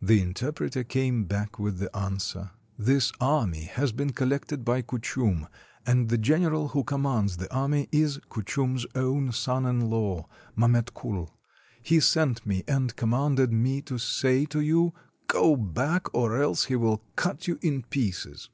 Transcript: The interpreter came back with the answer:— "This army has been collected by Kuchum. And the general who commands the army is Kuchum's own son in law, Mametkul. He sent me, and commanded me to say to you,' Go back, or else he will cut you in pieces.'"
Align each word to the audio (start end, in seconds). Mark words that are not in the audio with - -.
The 0.00 0.22
interpreter 0.22 0.82
came 0.84 1.24
back 1.26 1.58
with 1.58 1.76
the 1.80 1.94
answer:— 1.94 2.52
"This 2.78 3.12
army 3.20 3.64
has 3.64 3.92
been 3.92 4.08
collected 4.12 4.64
by 4.64 4.80
Kuchum. 4.80 5.48
And 5.84 6.08
the 6.08 6.16
general 6.16 6.68
who 6.68 6.82
commands 6.82 7.36
the 7.36 7.54
army 7.54 7.86
is 7.92 8.20
Kuchum's 8.30 8.86
own 8.94 9.32
son 9.32 9.66
in 9.66 9.90
law, 9.90 10.30
Mametkul. 10.56 11.28
He 11.82 12.00
sent 12.00 12.46
me, 12.46 12.64
and 12.66 12.96
commanded 12.96 13.52
me 13.52 13.82
to 13.82 13.98
say 13.98 14.46
to 14.46 14.60
you,' 14.60 14.94
Go 15.26 15.56
back, 15.56 16.06
or 16.14 16.40
else 16.40 16.64
he 16.64 16.76
will 16.76 17.02
cut 17.14 17.46
you 17.46 17.58
in 17.60 17.82
pieces.'" 17.82 18.48